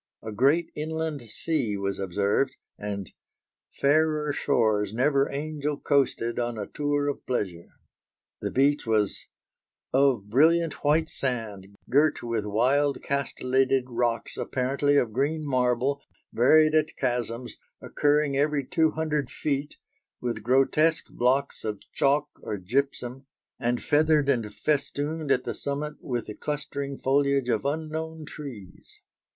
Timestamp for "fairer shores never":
3.69-5.29